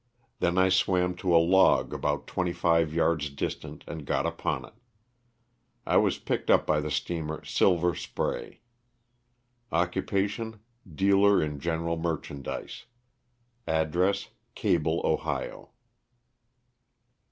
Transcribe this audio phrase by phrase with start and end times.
[0.39, 4.73] Then I swam to a log about twenty five yards distant, and got upon it.
[5.85, 8.61] I was picked up by the steamer '^ Silver Spray."
[9.71, 10.59] Occupation,
[10.91, 12.85] dealer in general merchandise.
[13.67, 15.69] Address, Cable, Ohio.